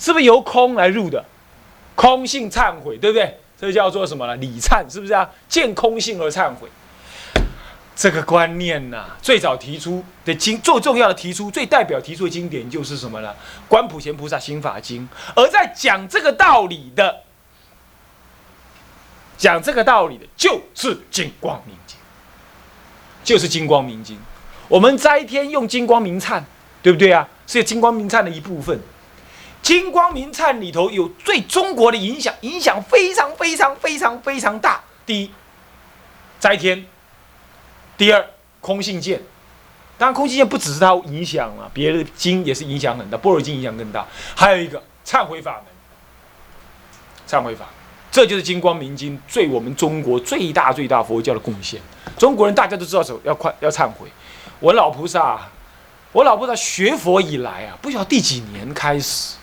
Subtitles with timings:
[0.00, 1.24] 是不是由空来入的？
[1.94, 3.38] 空性忏悔，对不对？
[3.60, 4.34] 这叫做什么呢？
[4.36, 5.28] 理忏，是不是啊？
[5.46, 6.66] 见空性而忏悔，
[7.94, 13.28] 这个观念呐，最早提出的经，最重要的提出，最代表提出的经典就是什么呢？
[13.68, 15.02] 《观普贤菩萨心法经》。
[15.36, 17.24] 而在讲这个道理的，
[19.36, 21.98] 讲这个道理的，就是《金光明经》，
[23.22, 24.16] 就是《金光明经》。
[24.68, 26.42] 我们斋天用金光明忏，
[26.82, 27.28] 对不对啊？
[27.46, 28.80] 是金光明忏的一部分。
[29.62, 34.80] 金光明忏里头有对中国的影响，影响非常非常非常非常大。
[35.04, 35.30] 第一，
[36.38, 36.84] 斋天；
[37.96, 38.24] 第二，
[38.60, 39.20] 空性见。
[39.98, 44.06] 当然，空性见不只是它影响啊，别的经也是影响很大，般若经影响更大。
[44.34, 45.64] 还有一个忏悔法门，
[47.28, 47.66] 忏悔法，
[48.10, 51.78] 这就是金光明经对我们中国最大最大佛教的贡献。
[52.16, 54.08] 中国人大家都知道，要快要忏悔。
[54.58, 55.38] 我老菩萨，
[56.12, 59.36] 我老菩萨学佛以来啊，不晓得第几年开始。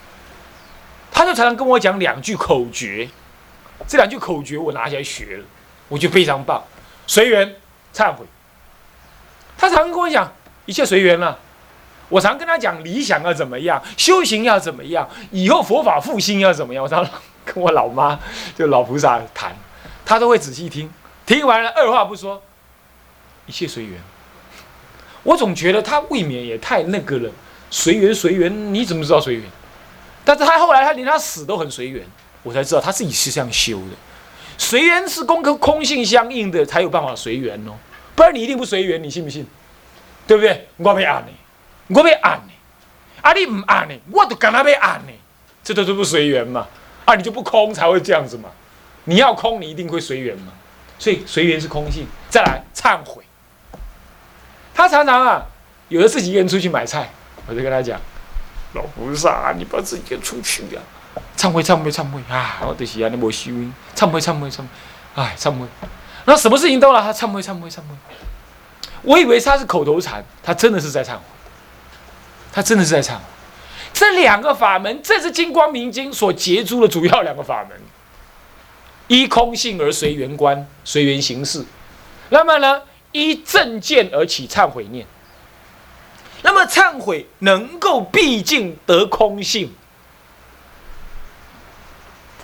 [1.17, 3.09] 他就常常跟我讲两句口诀，
[3.87, 5.45] 这两句口诀我拿起来学了，
[5.87, 6.63] 我觉得非常棒。
[7.07, 7.55] 随缘，
[7.91, 8.23] 忏悔。
[9.57, 10.31] 他常常跟我讲
[10.67, 11.39] 一切随缘了。
[12.09, 16.83] 我常跟他讲理想要怎么样，修行要怎么样，以后佛法复兴要怎么样。
[16.83, 17.03] 我常
[17.43, 18.19] 跟我老妈
[18.55, 19.57] 就老菩萨谈，
[20.05, 20.87] 他都会仔细听。
[21.25, 22.43] 听完了二话不说，
[23.47, 23.99] 一切随缘。
[25.23, 27.31] 我总觉得他未免也太那个了。
[27.71, 29.43] 随缘随缘，你怎么知道随缘？
[30.27, 32.05] 但是他后来，他连他死都很随缘，
[32.43, 33.95] 我才知道他自己是这样修的。
[34.57, 37.71] 随缘是跟空性相应的，才有办法随缘哦，
[38.13, 39.47] 不然你一定不随缘，你信不信？
[40.27, 40.67] 对不对？
[40.75, 41.29] 我被按呢，
[41.87, 42.51] 我被按呢，
[43.21, 45.13] 啊你唔按呢，我都跟他被按呢，
[45.63, 46.67] 这都是不随缘嘛？
[47.05, 48.49] 啊你就不空才会这样子嘛？
[49.05, 50.51] 你要空，你一定会随缘嘛？
[50.99, 52.05] 所以随缘是空性。
[52.29, 53.23] 再来忏悔，
[54.73, 55.45] 他常常啊，
[55.87, 57.09] 有的自己一个人出去买菜，
[57.47, 57.97] 我就跟他讲。
[58.77, 60.81] 老菩萨，你把自己给出去呀！
[61.35, 62.59] 忏悔，忏悔，忏悔啊！
[62.61, 63.51] 我就是啊，你没修，
[63.95, 64.65] 忏悔，忏悔，忏悔，
[65.15, 65.65] 哎，忏悔。
[66.25, 67.95] 那什么事情都让，他忏悔，忏悔，忏悔。
[69.01, 71.21] 我以为他是口头禅，他真的是在忏悔，
[72.51, 73.21] 他真的是在忏悔。
[73.93, 77.79] 这两个法门，这是金光明经所结出的主要两个法门：
[79.07, 81.61] 依空性而随缘观，随缘行事；
[82.29, 85.05] 那么呢，依正见而起忏悔念。
[86.43, 89.73] 那么忏悔能够毕竟得空性。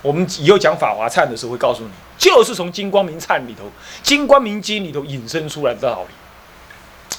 [0.02, 3.72] 我们以后讲法华忏的时候会告诉你，就是从金光明忏里头、
[4.02, 6.10] 金光明经里头引申出来的道理。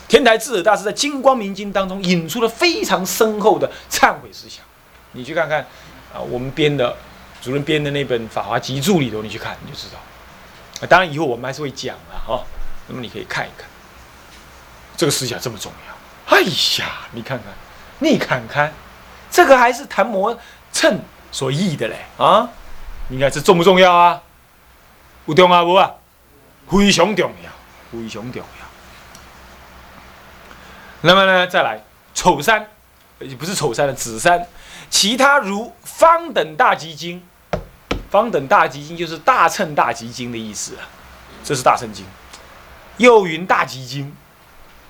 [0.06, 4.62] 天台智者大师在金光明经当中引出了非常深厚的忏悔思想。
[5.12, 5.60] 你去看看
[6.12, 6.94] 啊，我们编的
[7.41, 9.98] 主任编的那本《法华集注》里头，你去看你就知道。
[10.80, 12.44] 啊，当然以后我们还是会讲了，哈。
[12.86, 13.66] 那么你可以看一看，
[14.94, 15.94] 这个思想这么重要。
[16.26, 17.52] 哎呀，你看看，
[17.98, 18.72] 你看看，
[19.30, 20.38] 这个还是谭摩
[20.72, 22.48] 称所译的嘞啊！
[23.08, 24.22] 你看这重不重要啊？
[25.26, 25.92] 有重要不啊？
[26.68, 27.50] 非常重要，
[27.92, 28.66] 非常重要。
[31.02, 31.82] 那么呢，再来
[32.14, 32.66] 丑山，
[33.20, 34.46] 也不是丑山的紫山，
[34.88, 37.22] 其他如方等大集经，
[38.10, 40.76] 方等大集经就是大乘大集经的意思。
[41.44, 42.06] 这是大乘经，
[42.96, 44.16] 又云大集经，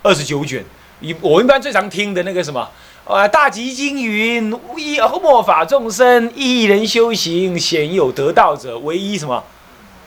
[0.04, 0.64] 二十九卷。
[1.00, 2.68] 一我一般最常听的那个什么，
[3.04, 9.44] 啊，大集经云：无一而末法众生，一人修行，鲜有得道者，唯一什么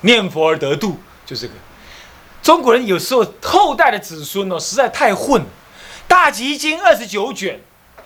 [0.02, 1.54] 念佛而得度，就这个。
[2.42, 5.44] 中国人有时候后代的子孙哦，实在太混。
[6.08, 7.60] 大集经二十九卷，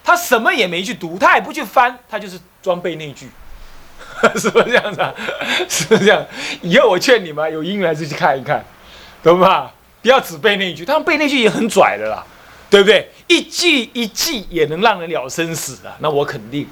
[0.03, 3.29] 他什么也没去读，他也不去翻，他就是装背那句，
[4.35, 5.13] 是不是这样子啊？
[5.69, 6.25] 是不是这样？
[6.63, 8.65] 以后我劝你们有因缘还是去看一看，
[9.21, 9.69] 懂吗？
[10.01, 12.25] 不要只背那句，他们背那句也很拽的啦。
[12.71, 13.11] 对不对？
[13.27, 15.93] 一记一记也能让人了生死啊！
[15.99, 16.65] 那我肯定。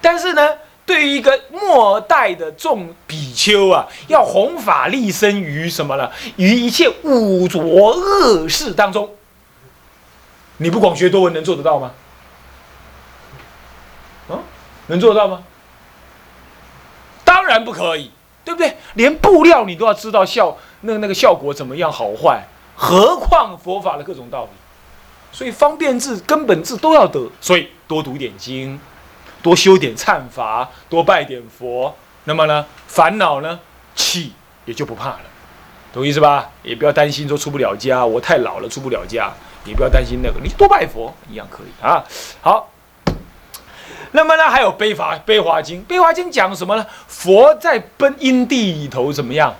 [0.00, 0.50] 但是呢，
[0.84, 6.10] 对于一个末代的众比丘啊，要弘法立身于什么呢？
[6.34, 9.08] 于一切污浊恶事当中，
[10.56, 11.92] 你不广学多闻，能做得到吗？
[14.28, 14.42] 啊，
[14.88, 15.44] 能做得到吗？
[17.24, 18.10] 当然不可以，
[18.44, 18.76] 对不对？
[18.94, 22.42] 连布料你都要知道效，那那个效果怎么样好坏，
[22.74, 24.50] 何况佛法的各种道理。
[25.34, 28.78] 所以方便字、根本字都要得，所以多读点经，
[29.42, 31.92] 多修点忏法，多拜点佛。
[32.22, 33.58] 那么呢，烦恼呢，
[33.96, 34.32] 气
[34.64, 35.20] 也就不怕了，
[35.92, 36.52] 懂意思吧？
[36.62, 39.32] 也不要担心说出不了家，我太老了出不了家，
[39.64, 42.04] 也不要担心那个，你多拜佛一样可以啊。
[42.40, 42.70] 好，
[44.12, 46.86] 那么呢，还有悲法悲华经，悲华经讲什么呢？
[47.08, 49.52] 佛在奔因地里头怎么样？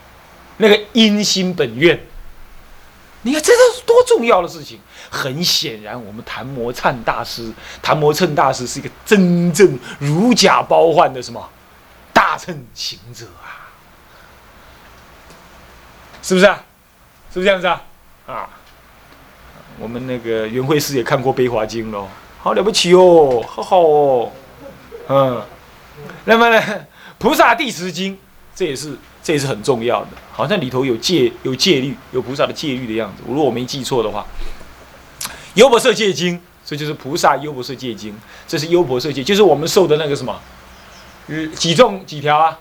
[0.59, 2.01] 那个因心本愿。
[3.25, 4.79] 你看这都是多重要的事情。
[5.11, 11.51] 很显然，我们谭摩灿大师，谭摩趁大师是一个真正如假包换的什么
[12.13, 13.71] 大乘行者啊，
[16.23, 16.65] 是不是啊？
[17.33, 17.83] 是不是这样子啊？
[18.27, 18.49] 啊，
[19.79, 22.09] 我们那个袁慧师也看过《悲华经》喽，
[22.41, 24.33] 好了不起哦，好好哦，
[25.09, 25.43] 嗯，
[26.25, 26.61] 那么呢，
[27.19, 28.15] 《菩萨地持经》
[28.55, 33.23] 这也是这也是很重要的，好像里头有戒有戒律，有菩萨的戒律的样子。
[33.27, 34.25] 如果我没记错的话。
[35.55, 38.13] 优婆塞戒经，这就是菩萨优婆塞戒经，
[38.49, 40.37] 这是优婆塞戒，就是我们受的那个什么，
[41.55, 42.59] 几重几条啊？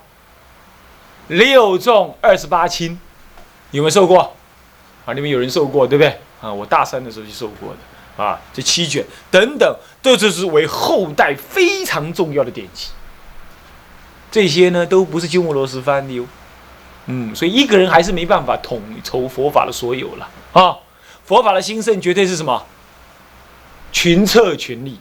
[1.28, 3.00] 六重二十八轻，
[3.72, 4.36] 有没有受过？
[5.06, 6.20] 啊，你们有人受过对不对？
[6.40, 12.90] 啊，我大三的时候就受过的啊，这七卷等等，都这是为后代非常重要的典籍。
[14.30, 16.24] 这些呢，都不是鸠摩罗什翻的哟，
[17.08, 20.78] 嗯，所以一个人还是没办法统筹佛法的所有了啊。
[21.26, 22.66] 佛法的兴盛绝对是什么？
[23.92, 25.00] 群策群力，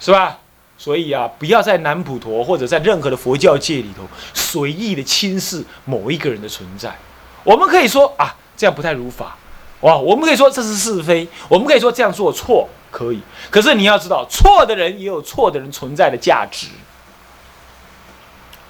[0.00, 0.38] 是吧？
[0.78, 4.04] 所以啊，不要在南普陀或者在任何的佛教界里头
[4.34, 6.96] 随意的轻视某一个人的存在。
[7.44, 9.36] 我们可以说啊，这样不太如法，
[9.80, 9.96] 哇！
[9.96, 13.20] 我们可以说这是是非，我们可以说这样做错，可以。
[13.50, 16.68] 可是你要知道，错的人也有错的人存在的价值，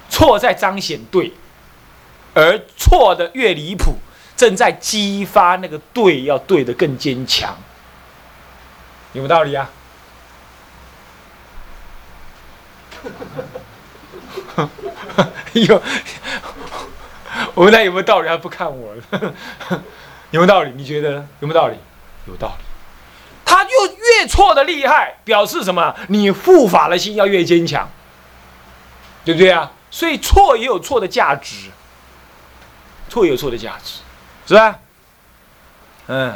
[0.09, 1.31] 错在彰显对，
[2.33, 3.95] 而错的越离谱，
[4.35, 7.55] 正在激发那个对要对的更坚强。
[9.13, 9.69] 有没有道理啊？
[15.53, 15.81] 有，
[17.53, 18.95] 我问他有没有道理，他不看我。
[20.31, 20.71] 有没有道理？
[20.75, 21.77] 你觉得有没有道理？
[22.27, 22.63] 有道理。
[23.45, 23.69] 他就
[24.19, 25.95] 越错的厉害，表示什么？
[26.07, 27.87] 你护法的心要越坚强，
[29.23, 29.71] 对不对啊？
[29.91, 31.69] 所以错也有错的价值，
[33.13, 33.99] 错有错的价值，
[34.47, 34.79] 是吧？
[36.07, 36.33] 嗯。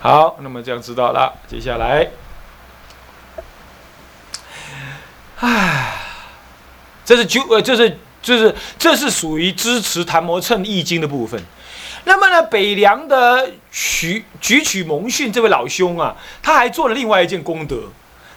[0.00, 1.36] 好，那么这样知道了。
[1.48, 2.08] 接下来，
[5.40, 5.96] 唉，
[7.04, 11.42] 这是九呃，这是这是这是属于支持谭摩称易经的部分。
[12.04, 17.90] 那么呢，北凉的曲举曲蒙逊这位老兄啊，他还做了另外一件功德，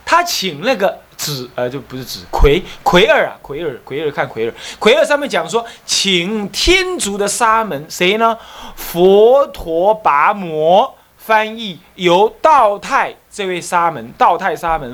[0.04, 8.38] 他请那个子呃，就不是子魁魁尔啊，魁尔魁尔看魁尔，魁尔上面讲说，请天竺的沙门谁呢？
[8.76, 10.96] 佛陀拔摩。
[11.26, 14.94] 翻译由道泰这位沙门，道泰沙门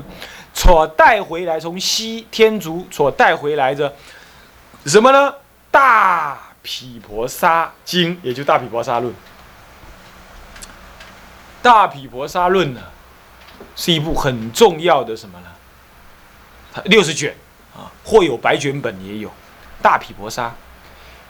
[0.54, 3.92] 所带回来，从西天竺所带回来的
[4.86, 5.34] 什么呢？
[5.72, 9.12] 大毗婆沙经，也就大毗婆沙论。
[11.60, 12.80] 大毗婆沙论呢，
[13.74, 15.46] 是一部很重要的什么呢？
[16.84, 17.34] 六十卷
[17.74, 19.30] 啊，或有白卷本也有。
[19.82, 20.54] 大毗婆沙，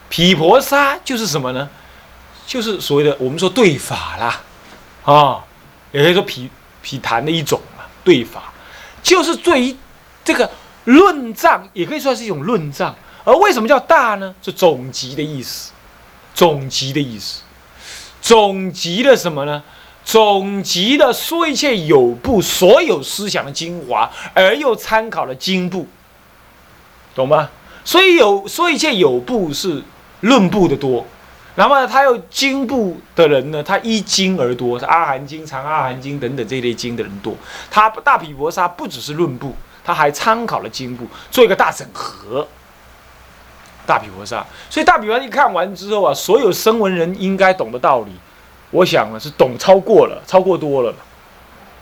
[0.09, 1.69] 毗婆沙就是什么呢？
[2.45, 4.41] 就是所谓的我们说对法啦。
[5.03, 5.43] 啊，
[5.91, 6.49] 也可以说毗
[6.81, 8.53] 毗谈的一种啊，对法，
[9.01, 9.75] 就是对于
[10.23, 10.51] 这个
[10.83, 12.95] 论藏，也可以说是一种论藏。
[13.23, 14.35] 而为什么叫大呢？
[14.41, 15.71] 是总集的意思，
[16.33, 17.41] 总集的意思，
[18.21, 19.63] 总集的什么呢？
[20.03, 25.87] 总集的说一切有部所有思想的精华，而又参考了经部，
[27.15, 27.49] 懂吗？
[27.83, 29.83] 所以有说一切有部是
[30.21, 31.05] 论部的多。
[31.55, 33.61] 那么他又经部的人呢？
[33.61, 37.35] 他依经而多，是阿含经、长阿含经等等这一类经的人多。
[37.69, 39.53] 他大毗婆沙不只是论部，
[39.83, 42.47] 他还参考了经部，做一个大整合。
[43.85, 48.11] 大毗婆沙，所以大毗婆沙一看完之后啊，所有声闻人应该懂的道理，
[48.71, 50.93] 我想呢是懂超过了，超过多了，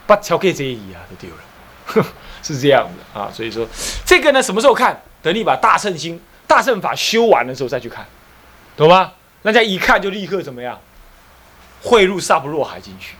[0.05, 2.05] 把超给这一啊都丢了，
[2.43, 3.31] 是这样的啊。
[3.33, 3.67] 所以说
[4.05, 5.01] 这个呢，什么时候看？
[5.21, 8.05] 等你把大圣经、大圣法修完的时候再去看，
[8.75, 9.11] 懂吗？
[9.41, 10.79] 大家一看就立刻怎么样？
[11.81, 13.15] 汇入萨婆若海进去。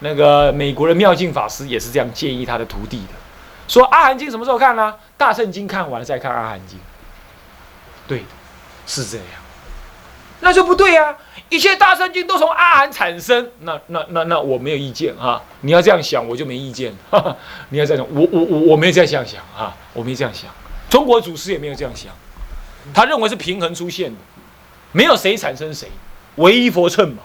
[0.00, 3.14] 那个美国的妙净法师也是这样建议他的徒弟的，
[3.68, 4.94] 说《阿含经》什么时候看呢？
[5.16, 6.78] 大圣经看完了再看《阿含经》。
[8.06, 8.24] 对，
[8.86, 9.26] 是这样。
[10.44, 11.16] 那就不对呀！
[11.48, 15.42] 一切大圣经都从阿含产生，那那那那我没有意见啊！
[15.62, 16.92] 你要这样想，我就没意见。
[17.10, 17.36] 哈 哈
[17.70, 19.74] 你要这样想，我我我我没有这样想啊！
[19.92, 20.50] 我没这样想，
[20.88, 22.12] 中国祖师也没有这样想，
[22.92, 24.20] 他认为是平衡出现的。
[24.92, 25.88] 没有谁产生谁，
[26.36, 27.22] 唯一佛乘嘛，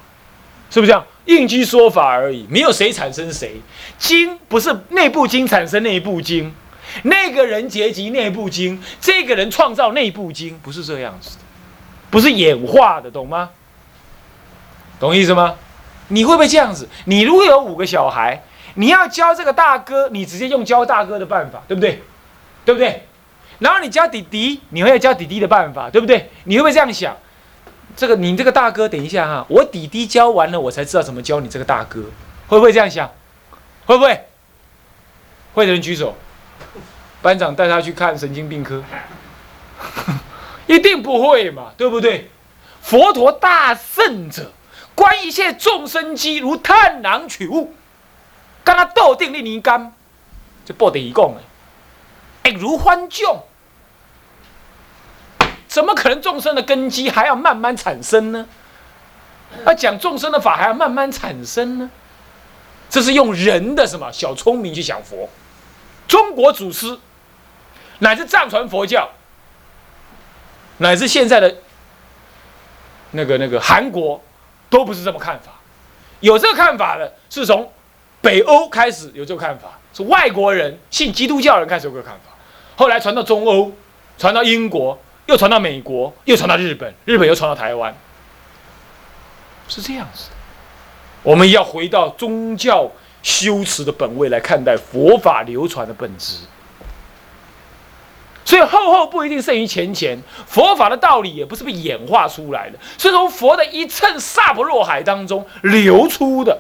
[0.71, 1.05] 是不是这样？
[1.25, 3.61] 应机说法而已，没有谁产生谁。
[3.97, 6.51] 经不是内部经产生内部经，
[7.03, 11.43] 那个人结集内部经，这个人创造内部经，不是这样子的，
[12.10, 13.50] 不是演化的，懂吗？
[15.00, 15.56] 懂意思吗？
[16.10, 16.88] 你会不会这样子？
[17.06, 18.44] 你如果有五个小孩，
[18.75, 22.01] 你要教这个大哥，你直接用教大哥的办法，对不对？
[22.66, 23.08] 对不对？
[23.60, 26.30] 然后你教弟弟，你会教弟弟的办法，对不对？
[26.46, 27.16] 你会不会这样想？
[27.96, 32.01] 这个你这个大哥，等一下哈，我弟弟教完了，我才知道怎么教你这个大哥，
[32.48, 33.10] 会不会这样想？
[33.86, 34.25] 会不会？
[35.54, 36.16] 会的人举手。
[37.22, 38.82] 班长带他去看神经病科，
[40.69, 42.29] 一定不会嘛，对不对？
[42.79, 44.51] 佛陀大圣者，
[44.93, 47.73] 观一切众生机如探囊取物，
[48.63, 49.91] 跟他斗定力泥干，
[50.63, 51.41] 就不得一共了。
[52.43, 53.43] 哎，如欢众，
[55.67, 58.45] 怎么可能众生的根基还要慢慢产生呢？
[59.65, 61.89] 要讲众生的法还要慢慢产生呢？
[62.91, 65.27] 这是用人的什么小聪明去想佛？
[66.07, 66.99] 中国祖师。
[68.01, 69.09] 乃至藏传佛教，
[70.79, 71.55] 乃至现在的
[73.12, 74.21] 那个那个韩国，
[74.69, 75.53] 都不是这么看法。
[76.19, 77.71] 有这个看法的，是从
[78.21, 82.33] 北欧开始有这个看法，是外国人信基督教人开始有这个看法，
[82.75, 83.71] 后来传到中欧，
[84.17, 87.95] 传到英国，又传到美国，又传到日本，日本又传到台湾，
[89.69, 90.36] 是这样子的。
[91.24, 92.91] 我们要回到宗教
[93.24, 96.38] 修持的本位来看待佛法流传的本质。
[98.50, 106.58] 所以厚厚不一定胜于前前，佛法的道理也不是被演化出来的，是从佛的一乘萨婆若海当中流出的，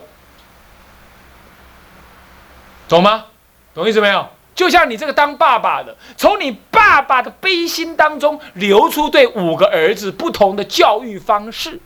[2.87, 3.25] 懂吗？
[3.73, 4.29] 懂意思没有？
[4.53, 11.79] 就像你这个当爸爸的，从你爸爸的悲心当中流出对五个儿子不同的教育方式。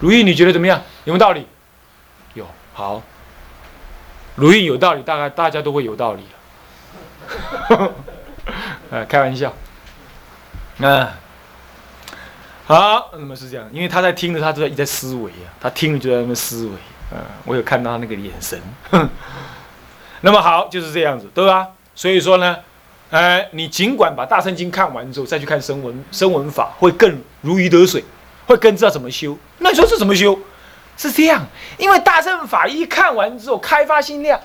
[0.00, 0.82] 如意，你觉得怎么样？
[1.04, 1.46] 有没有道理？
[2.34, 2.44] 有，
[2.74, 3.00] 好。
[4.34, 6.37] 如意有道理，大概大家都会有道理了。
[8.90, 9.52] 呃，开玩笑。
[10.80, 11.18] 啊，
[12.66, 16.72] 好，那么是这样，因为他在听着，他就在在思维啊，他听着就在那思维。
[17.12, 18.60] 嗯，我有看到他那个眼神。
[20.20, 21.66] 那么好，就是这样子，对吧？
[21.94, 22.56] 所以说呢，
[23.10, 28.04] 哎，你尽管把大圣经看完之后，再去看声闻声闻法，会更如鱼得水，
[28.46, 29.36] 会更知道怎么修。
[29.58, 30.38] 那你说是怎么修？
[30.96, 31.44] 是这样，
[31.76, 34.38] 因为大圣法一看完之后，开发心量。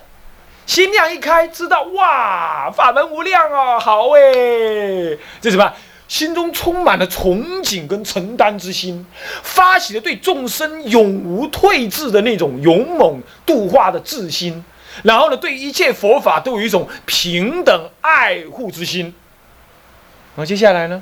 [0.65, 4.21] 心量一开，知道哇，法门无量啊，好哎，
[5.41, 5.73] 这什么？
[6.07, 9.03] 心中充满了憧憬跟承担之心，
[9.41, 14.63] 发起了对众生永无退志的那种勇猛度化的自心，
[15.01, 19.15] 然后呢，对一切佛法都有一种平等爱护之心。
[20.35, 21.01] 那接下来呢？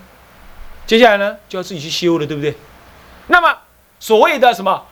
[0.88, 2.56] 接下来呢，就要自己去修了，对不对？
[3.28, 3.58] 那么
[4.00, 4.86] 所谓的什么？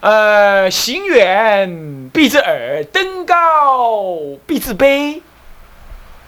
[0.00, 5.20] 呃，行远必自耳，登高必自卑。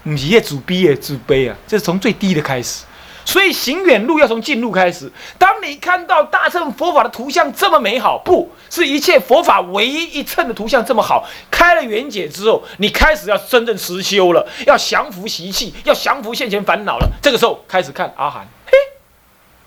[0.04, 2.84] 不是业主逼业自卑啊，这是从最低的开始。
[3.26, 5.12] 所以行远路要从近路开始。
[5.38, 17.06] 当你看到大乘佛法的图像这么美好，不是一切佛法唯一一乘的图像这么好，开了圆解之后，你开始要真正实修了，要降服习气，要降服现前烦恼了。
[17.20, 18.48] 这个时候开始看阿含。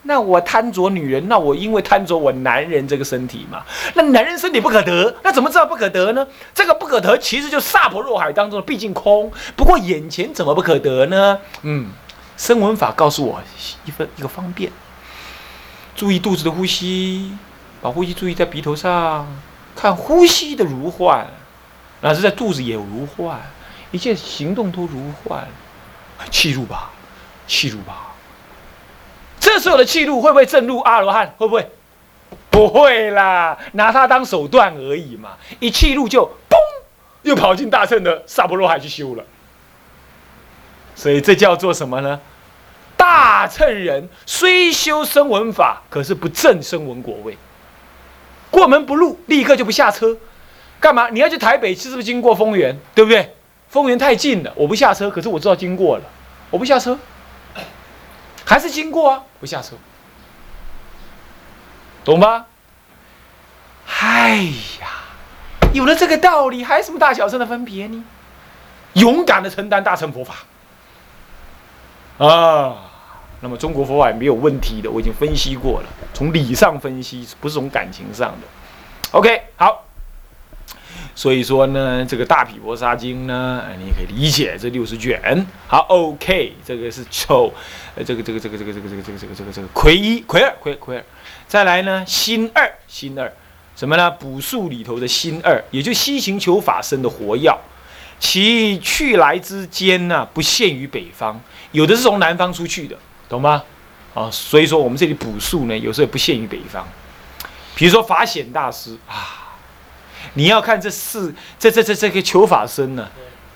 [0.03, 6.27] 那我贪着女人，那我因为贪着我男人这个身体嘛，那男人身体不可得，那怎么知道不可得呢？
[6.53, 9.31] 这个不可得，其实就萨婆若海当中的毕竟空。
[9.55, 11.39] 不过眼前怎么不可得呢？
[11.61, 11.91] 嗯，
[12.35, 13.39] 声闻法告诉我
[13.85, 14.71] 一分一个方便，
[15.95, 17.37] 注意肚子的呼吸，
[17.79, 19.27] 把呼吸注意在鼻头上，
[19.75, 21.27] 看呼吸的如幻，
[22.01, 23.39] 那是在肚子也如幻，
[23.91, 25.47] 一切行动都如幻，
[26.31, 26.89] 气入吧，
[27.45, 28.07] 气入吧。
[29.53, 31.35] 这时候的气路会不会震入阿罗汉？
[31.37, 31.69] 会不会？
[32.49, 35.31] 不会啦，拿它当手段而已嘛。
[35.59, 36.55] 一气路就嘣，
[37.23, 39.23] 又跑进大乘的萨婆罗海去修了。
[40.95, 42.17] 所以这叫做什么呢？
[42.95, 47.37] 大乘人虽修声闻法，可是不正声闻果位。
[48.49, 50.15] 过门不入，立刻就不下车。
[50.79, 51.09] 干嘛？
[51.09, 52.79] 你要去台北，是不是经过丰原？
[52.95, 53.35] 对不对？
[53.67, 55.09] 丰原太近了，我不下车。
[55.09, 56.03] 可是我知道经过了，
[56.49, 56.97] 我不下车。
[58.51, 59.77] 还是经过啊，不下车，
[62.03, 62.47] 懂吧？
[64.01, 64.43] 哎
[64.81, 64.87] 呀，
[65.71, 68.03] 有了这个道理，还什么大小声的分别呢？
[68.95, 70.35] 勇敢的承担大乘佛法
[72.17, 72.91] 啊！
[73.39, 79.17] 那么中国佛法没有问题的，我已经分析过了，从理上分析，不是从感情上的。
[79.17, 79.85] OK，好。
[81.21, 85.45] 所以说呢，这个大毗婆沙经呢，你也可以理解这六十卷。
[85.67, 87.53] 好，OK，这个是丑，
[87.93, 91.05] 呃，这个这个这个这个这个这个这个这个这个这个魁一、魁二、魁魁二。
[91.47, 93.31] 再来呢，心二，心二，
[93.75, 94.09] 什么呢？
[94.09, 97.55] 补数里头的心二，也就西行求法身的活药，
[98.19, 101.39] 其去来之间呢，不限于北方，
[101.71, 102.97] 有的是从南方出去的，
[103.29, 103.61] 懂吗？
[104.15, 106.83] 啊，所以说我们这里补数呢，有时候也不限于北方。
[107.75, 109.40] 比如说法显大师啊。
[110.33, 113.07] 你要看这四这这这这个求法僧呢，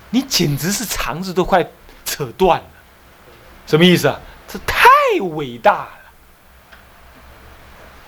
[0.09, 1.65] 你简直是肠子都快
[2.03, 2.65] 扯断了，
[3.65, 4.19] 什么意思啊？
[4.47, 4.85] 这太
[5.35, 5.89] 伟大了，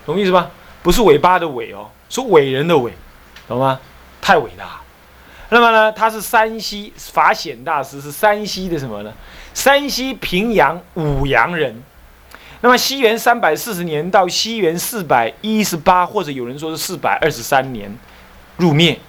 [0.05, 0.49] 懂意思吧？
[0.83, 2.93] 不是尾巴的尾哦，是伟人的伟，
[3.47, 3.79] 懂吗？
[4.21, 4.79] 太伟大。
[5.49, 9.13] 那么呢，他是山西法显大师，是山西的什么呢？
[9.53, 11.81] 山西平阳武阳人。
[12.61, 17.89] 那么西元三百四十年到西元四百一十八，或者有人说是四百二十三年
[18.57, 18.99] 入灭。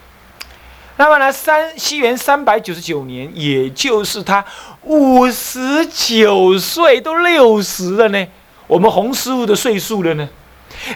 [0.96, 4.44] 那么呢，三西元三百九十九年，也就是他
[4.82, 8.26] 五十九岁，都六十了呢。
[8.66, 10.28] 我们洪师傅的岁数了呢，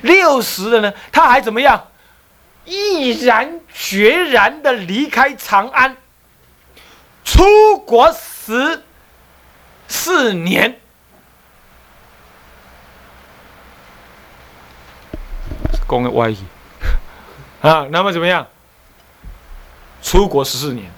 [0.03, 1.89] 六十了呢，他还怎么样？
[2.65, 5.97] 毅然决然的离开长安，
[7.25, 8.83] 出国十
[9.89, 10.79] 四年。
[15.87, 16.37] 公的外语
[17.63, 18.47] 啊，那么怎么样？
[20.03, 20.91] 出国十四年。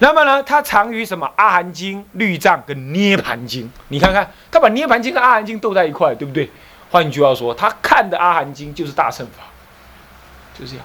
[0.00, 3.64] 那么呢，他藏于什么《阿含经》《律藏》跟《涅盘经》？
[3.88, 6.50] 你看看，他把《涅盘经》跟《阿含经》斗在一块，对不对？
[6.90, 9.44] 换句话说，他看的《阿含经》就是大乘法，
[10.58, 10.84] 就这样，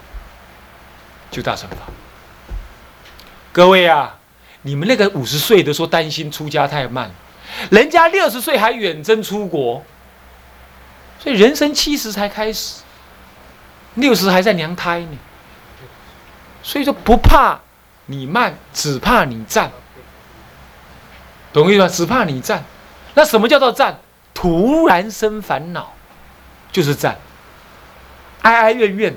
[1.31, 1.77] 就大乘法。
[3.51, 4.17] 各位啊，
[4.63, 7.09] 你们那个五十岁的说担心出家太慢，
[7.71, 9.83] 人家六十岁还远征出国，
[11.19, 12.82] 所以人生七十才开始，
[13.95, 15.17] 六十还在娘胎呢，
[16.61, 17.59] 所以说不怕。
[18.05, 19.71] 你慢，只怕你站，
[21.53, 21.87] 懂意思吗？
[21.87, 22.61] 只怕你站。
[23.13, 23.97] 那什么叫做站？
[24.33, 25.93] 突然生烦恼，
[26.69, 27.13] 就是站；
[28.41, 29.15] 哀哀怨怨，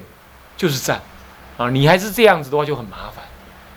[0.57, 1.01] 就是站。
[1.57, 3.25] 啊，你还是这样子的话，就很麻烦。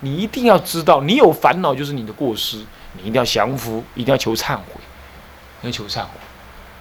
[0.01, 2.57] 你一定要知道，你有烦恼就是你的过失，
[2.93, 4.79] 你一定要降服，一定要求忏悔，
[5.63, 6.09] 要求忏悔，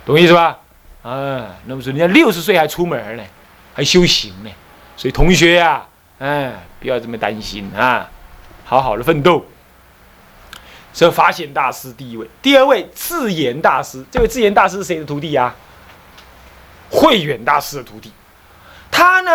[0.05, 0.59] 懂意思吧？
[1.03, 3.23] 啊，那么说人家六十岁还出门呢，
[3.79, 4.51] 还修行呢，
[4.97, 5.87] 所以同学呀，
[6.19, 8.11] 哎，不要这么担心啊。
[8.65, 9.47] 好好的奋斗。
[10.93, 14.05] 这法显大师第一位，第二位智严大师。
[14.11, 15.55] 这位智严大师是谁的徒弟呀？
[16.91, 18.11] 慧远大师的徒弟。
[18.91, 19.31] 他呢，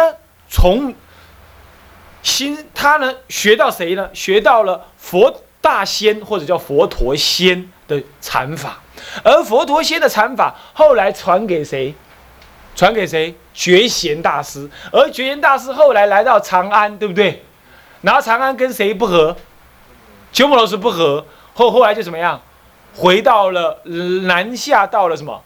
[0.49, 0.93] 从
[2.21, 4.09] 新他呢学到谁呢？
[4.13, 8.81] 学到了佛大仙或者叫佛陀仙的禅法。
[9.23, 11.95] 而佛陀仙的禅法后来传给谁？
[12.75, 13.35] 传给谁？
[13.53, 14.69] 觉贤大师。
[14.91, 17.43] 而觉贤大师后来来到长安，对不对？
[18.01, 19.35] 然后长安跟谁不和？
[20.31, 22.41] 鸠摩罗什不和，后后来就怎么样？
[22.95, 23.81] 回到了
[24.23, 25.41] 南下，到了什么？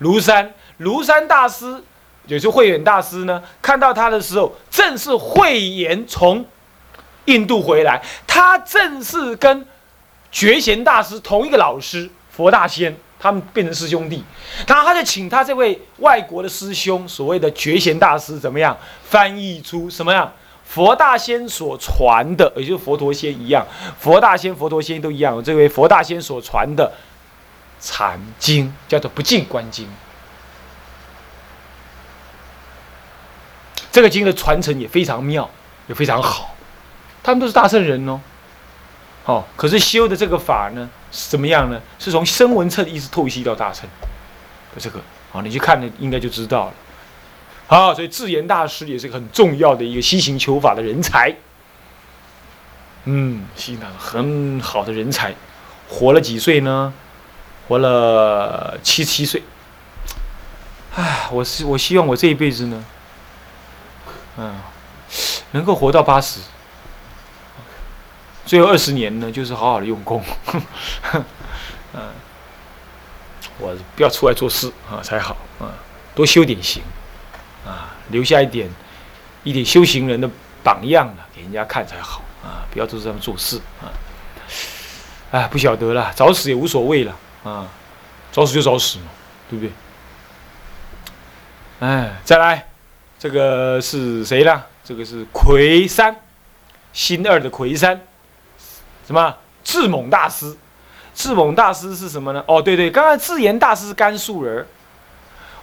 [0.00, 0.54] 庐山。
[0.80, 1.82] 庐山大师，
[2.24, 3.42] 也是慧远大师呢？
[3.60, 6.44] 看到他的时候，正是慧眼从
[7.26, 9.66] 印度回来，他正是跟
[10.32, 14.24] 觉贤大师同一个老师佛大仙，他们变成师兄弟。
[14.66, 20.32] 然后他就请他这位外国的师兄，所谓的觉贤大师，怎么样翻译出什么样？
[20.64, 23.66] 佛大仙所传的，也就是佛陀仙一样，
[23.98, 25.42] 佛大仙、佛陀仙都一样。
[25.42, 26.92] 这位佛大仙所传的
[27.80, 29.84] 禅经叫做《不净观经》，
[33.90, 35.50] 这个经的传承也非常妙，
[35.88, 36.54] 也非常好。
[37.20, 38.20] 他们都是大圣人哦，
[39.30, 41.80] 哦，可是修的这个法呢，是怎么样呢？
[42.00, 43.88] 是从声闻乘一直透析到大乘
[44.74, 44.98] 的这个，
[45.32, 46.72] 啊，你去看呢，应该就知道了。
[47.68, 51.32] 好，所以智严大师也是很重要的一个西行求法的人才。
[53.04, 55.32] 嗯，西南很好的人才，
[55.88, 56.92] 活了几岁呢？
[57.68, 59.44] 活了七七岁。
[60.96, 62.84] 唉，我是我希望我这一辈子呢，
[64.38, 64.56] 嗯，
[65.52, 66.40] 能够活到八十。
[68.50, 70.20] 最后二十年呢，就是好好的用功。
[71.94, 72.02] 嗯，
[73.60, 75.70] 我不要出来做事啊才好啊，
[76.16, 76.82] 多修点行。
[77.64, 78.68] 啊，留下一点
[79.44, 80.28] 一点修行人的
[80.64, 82.66] 榜样啊，给人家看才好啊！
[82.72, 83.86] 不要都是这样做事啊！
[85.30, 87.68] 哎，不晓得了，早死也无所谓了啊，
[88.32, 89.04] 早死就早死嘛，
[89.48, 89.72] 对不对？
[91.78, 92.66] 哎，再来，
[93.16, 94.64] 这个是谁呢？
[94.82, 96.16] 这个是魁山，
[96.92, 98.00] 新二的魁山，
[99.10, 99.36] 什么？
[99.64, 100.56] 智猛大师。
[101.12, 102.44] 智猛大师是什么呢？
[102.46, 104.64] 哦，对对，刚刚智严大师是甘肃人，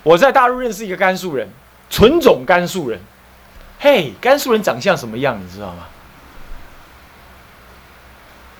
[0.04, 1.48] 我在大陆认识一个甘肃人。
[1.90, 3.00] 纯种甘肃人，
[3.80, 5.42] 嘿，甘肃人长相什么样？
[5.42, 5.86] 你知道吗？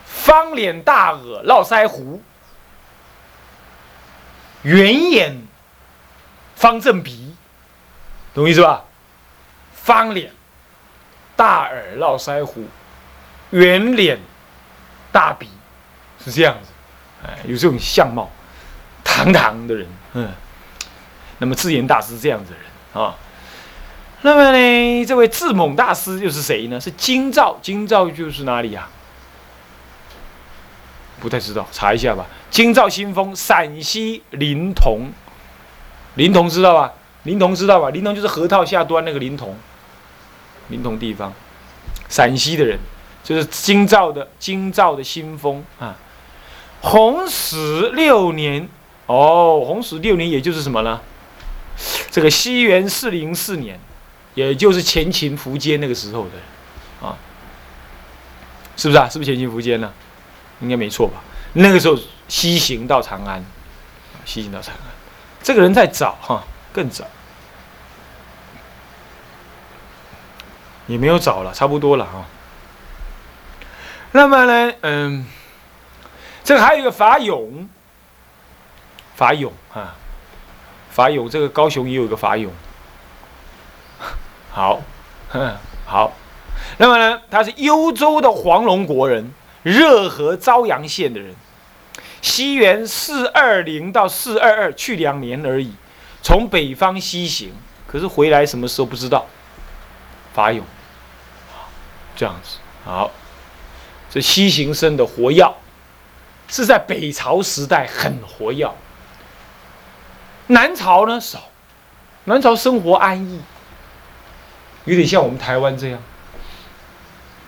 [0.06, 2.22] 方脸大耳，络腮胡，
[4.62, 5.46] 圆眼，
[6.56, 7.36] 方正鼻，
[8.34, 8.86] 懂意思吧？
[9.74, 10.32] 方脸，
[11.36, 12.64] 大耳，络腮胡，
[13.50, 14.18] 圆脸，
[15.18, 15.50] 大鼻，
[16.24, 16.70] 是这样子。
[17.26, 18.30] 哎，有这种相貌，
[19.04, 20.32] 堂堂的人，嗯。
[21.40, 23.04] 那么智严大师这样子的人。
[23.04, 23.16] 啊，
[24.22, 26.80] 那么呢，这位智猛大师又是谁呢？
[26.80, 28.88] 是京兆，京兆就是哪里呀？
[31.20, 32.28] 不太知道，查一下吧。
[32.52, 35.10] 京兆新丰，陕西临潼，
[36.14, 36.94] 临潼知道吧？
[37.24, 37.90] 临潼知道吧？
[37.90, 39.56] 临潼就是河套下端那个临潼，
[40.68, 41.34] 临潼地方，
[42.08, 42.80] 陕西的人，
[43.28, 45.94] 就是京兆的京兆的新风啊。
[46.80, 48.70] 洪始六年，
[49.08, 51.02] 哦，洪始六年也就是什么呢？
[52.10, 53.78] 这个西元四零四年，
[54.34, 57.18] 也就是前秦苻坚那个时候的，啊，
[58.78, 59.10] 是不是啊？
[59.10, 59.92] 是不是前秦苻坚呢？
[60.62, 61.22] 应该没错吧？
[61.52, 63.44] 那个时候西行到长安，
[64.24, 64.82] 西行到长安，
[65.44, 67.04] 这个人在早哈，更早，
[70.88, 72.26] 也没有早了，差不多了哈。
[74.12, 75.26] 那么呢，嗯，
[76.44, 77.68] 这个还有一个法勇，
[79.16, 79.96] 法勇啊。
[80.90, 82.52] 法勇，这个高雄也有一个法勇。
[84.50, 84.82] 好，
[85.86, 86.12] 好，
[86.78, 91.36] 那么呢，他是幽州的黄龙国人，热河朝阳县的人。
[92.20, 95.76] 西元四二零到四二二，去两年而已。
[96.24, 97.54] 从北方西行，
[97.86, 99.28] 可是回来什么时候不知道。
[100.34, 100.66] 法勇，
[102.16, 102.58] 这样子。
[102.84, 103.12] 好，
[104.10, 105.56] 这西行生的活药，
[106.48, 108.76] 是在北朝时代很活药。
[110.48, 111.50] 南朝呢少，
[112.24, 113.42] 南朝生活安逸，
[114.86, 116.02] 有点像我们台湾这样，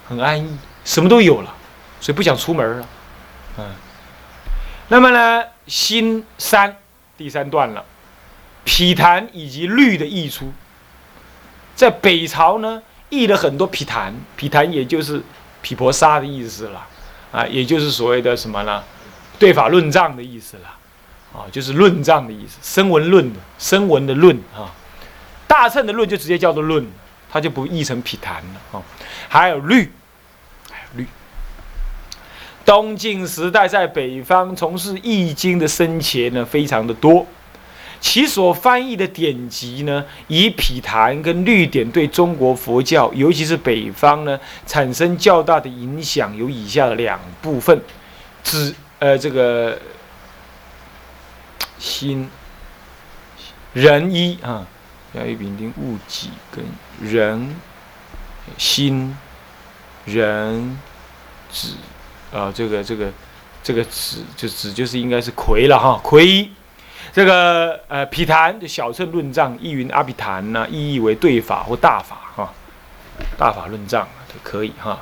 [0.08, 1.56] 很安逸，什么都有了，
[2.02, 2.88] 所以不想出门了。
[3.58, 3.72] 嗯，
[4.90, 6.76] 那么呢，新三
[7.18, 7.86] 第三段了，
[8.66, 10.52] 匹坛以及律的溢出，
[11.76, 15.24] 在北朝呢溢了很多匹坛，匹坛也就是
[15.62, 16.88] 毗婆沙的意思了，
[17.32, 18.84] 啊，也就是所谓的什么呢，
[19.38, 20.76] 对法论藏的意思了。
[21.32, 24.74] 啊，就是论藏的意思，声闻论的，声闻的论啊，
[25.48, 26.84] 大乘的论就直接叫做论，
[27.32, 28.82] 它就不译成毗昙了啊。
[29.28, 29.92] 还有律，
[30.72, 31.06] 还有律。
[32.66, 37.24] 东晋时代在北方从事易经的生前呢，非常的多，
[38.02, 47.82] 其所翻译的典籍呢，以毗昙跟律典对中国佛教，尤其是北方呢，产生较大的影响，有以下两部分，
[48.44, 49.78] 指呃这个。
[51.82, 52.30] 心
[53.72, 54.68] 人一啊，
[55.14, 56.62] 要一丙丁戊己跟
[57.02, 57.56] 人
[58.58, 59.16] 心
[60.04, 60.78] 人
[61.50, 61.76] 子
[62.34, 63.10] 啊，这个这个
[63.64, 66.52] 这个子就子就是应该是魁了哈，魁
[67.12, 72.54] 这个呃毗昙的小乘论藏意云阿毗昙呢，意译为对法或大法哈，
[73.38, 75.00] 大法论藏都可以哈。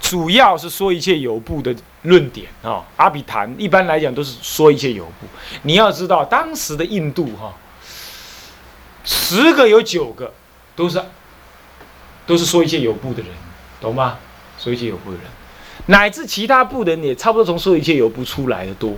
[0.00, 5.26] 主要是说一切有部的论点啊，阿比昙一般来讲都是说一切有部。
[5.62, 7.54] 你要知道，当时的印度哈，
[9.04, 10.32] 十个有九个
[10.74, 11.00] 都是
[12.26, 13.30] 都是说一切有部的人，
[13.80, 14.18] 懂吗？
[14.58, 15.26] 说一切有部的人，
[15.86, 18.94] 乃至其他部的人也差不多从说一切有部出来的多，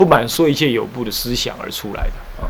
[0.00, 2.48] 不满说一切有部的思想而出来的啊。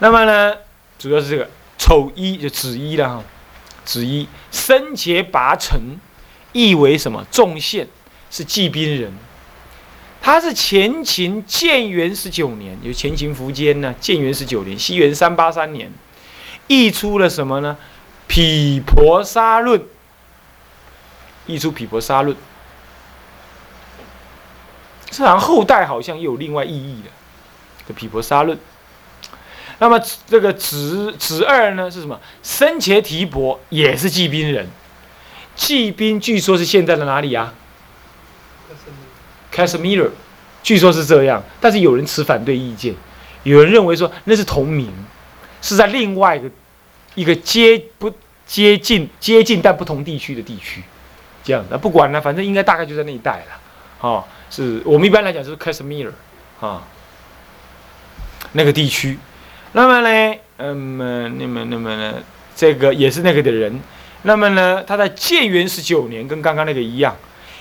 [0.00, 0.54] 那么呢，
[0.98, 3.24] 主要是这个丑一就子一了哈，
[3.86, 5.80] 子一生劫拔尘。
[6.52, 7.24] 意为什么？
[7.30, 7.88] 众现
[8.30, 9.10] 是济宾人，
[10.20, 13.94] 他是前秦建元十九年，有前秦苻坚呢。
[13.98, 15.90] 建元十九年，西元三八三年，
[16.66, 17.76] 译出了什么呢？
[18.28, 19.80] 《毗婆沙论》，
[21.46, 22.36] 译出《毗婆沙论》。
[25.16, 27.02] 这然后代好像又有另外意义
[27.86, 28.58] 的，《毗婆沙论》。
[29.78, 32.18] 那么这个子子二呢是什么？
[32.42, 34.68] 生前提婆也是济宾人。
[35.54, 37.54] 骑兵据说是现在的哪里呀
[39.52, 40.10] ？Kashmir，
[40.64, 42.92] 据说是这样，但是有人持反对意见，
[43.44, 44.92] 有人认为说那是同名，
[45.62, 46.50] 是在另外一个
[47.14, 48.12] 一个接不
[48.46, 50.82] 接近接近但不同地区的地区，
[51.44, 53.60] 这样的不管了，反正应该大概就在那一带了，
[54.00, 56.12] 哦，是我们一般来讲就是 Kashmir
[56.60, 56.86] 啊，
[58.52, 59.18] 那个地区，
[59.72, 60.96] 那么呢，嗯，
[61.36, 62.14] 那么那么呢，
[62.54, 63.80] 这个也是那个的人。
[64.22, 67.16] 那么呢，他在建元十九年，跟刚刚那个一样，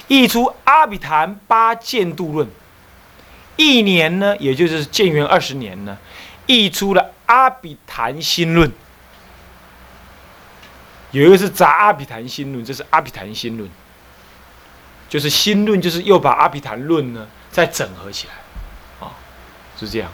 [0.07, 2.47] 译出《阿比昙八见度论》。
[3.55, 5.97] 一年呢，也就是建元二十年呢，
[6.45, 8.69] 译出了《阿比昙心论》。
[11.09, 13.67] 有一个是杂《阿比昙心论》，这是《阿比昙心论》，
[15.13, 19.13] 就是心论，就是又把《阿毗昙论》呢再整合起来，啊，
[19.79, 20.09] 是这样。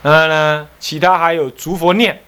[0.00, 2.22] 那呢，其他还有竺佛念，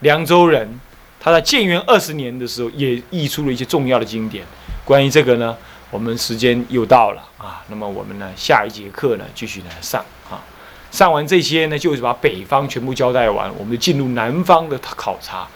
[0.00, 0.80] 凉州人。
[1.20, 4.44] 他在建元二十年的时候，也译出了一些重要的经典。
[4.84, 5.56] 关于这个呢，
[5.88, 7.62] 我们时间又到了啊。
[7.68, 10.42] 那么我们呢，下一节课呢，继续来上啊。
[10.90, 15.46] 上完这些呢，就是把北方全部交代完，我们就进入南方的考察。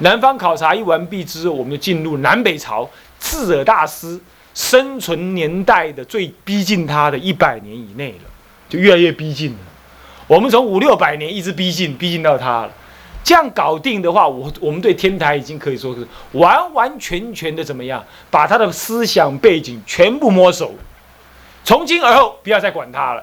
[0.00, 2.86] 南方考察一完毕之后，我们就进入南北朝
[3.18, 4.20] 智者大师
[4.56, 8.24] 生存年代的最逼近他的一百年以内了，
[8.70, 9.58] 就越来越逼近了。
[10.26, 12.72] 我们从五六百年一直逼近，逼近到他了。
[13.22, 20.74] 这样搞定的话，我我们对天台已经可以说是完完全全的怎么样，把他的思想背景全部摸熟。
[21.62, 23.22] 从今而后，不要再管他了，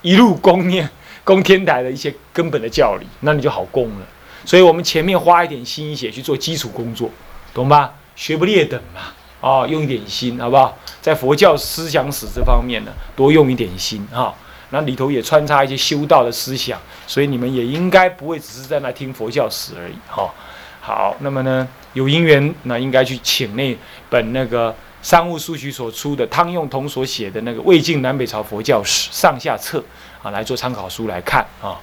[0.00, 0.88] 一路供念
[1.22, 4.06] 供天台的一些根本的教理，那你就好供了。
[4.46, 7.10] 所以我们前面花一点心血去做基础工作，
[7.52, 7.92] 懂吧？
[8.16, 10.76] 学不列等嘛，啊，用一点心，好不好？
[11.00, 14.34] 在佛教思想史这方面呢，多用一点心啊。
[14.72, 20.32] 那里头也穿插一些修道的思想，所以你们也应该不会只是在那听佛教史而已，哈。
[20.80, 23.76] 好，那么呢，有因缘那应该去请那
[24.08, 29.82] 本那个商务书局所出的汤用彤所写的那个《魏晋南北朝佛教史》上下册
[30.22, 31.80] 啊，来做参考书来看啊。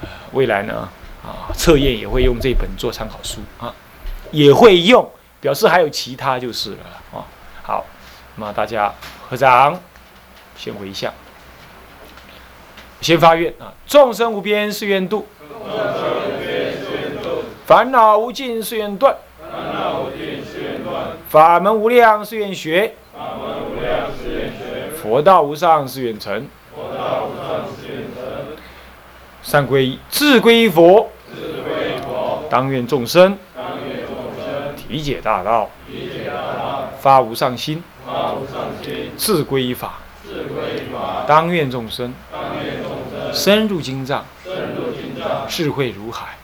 [0.00, 0.88] 呃，未来呢
[1.22, 3.74] 啊，测验也会用这本做参考书啊，
[4.30, 5.06] 也会用，
[5.40, 6.78] 表示还有其他就是了
[7.12, 7.24] 啊。
[7.62, 7.86] 好，
[8.36, 8.92] 那么大家
[9.28, 9.78] 合掌，
[10.56, 11.12] 先回向。
[13.00, 13.72] 先发愿啊！
[13.86, 15.80] 众生无边誓愿度，众生
[16.28, 16.74] 无边
[17.22, 28.56] 度烦恼无尽誓愿断，烦恼无尽誓愿断法门无量誓愿学，法门无量誓愿学佛道无上誓愿成，佛道无上誓愿成
[29.42, 31.10] 三皈依自归佛，
[32.50, 33.38] 当愿众生
[34.90, 35.70] 体解大道，
[36.98, 37.82] 发无上心，
[39.16, 40.00] 自归法，
[41.26, 42.12] 当愿众生。
[43.32, 44.24] 深入经藏，
[45.48, 46.36] 智慧如海，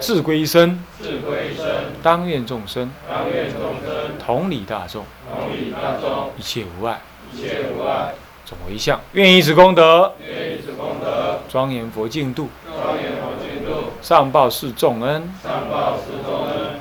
[0.00, 0.80] 智归身，
[2.02, 2.90] 当愿众生，
[4.18, 5.04] 同理大众，
[6.36, 7.00] 一切无碍，
[8.44, 10.12] 总为相，愿以此功德，
[11.48, 12.48] 庄严佛净土，
[14.02, 15.32] 上报四重恩，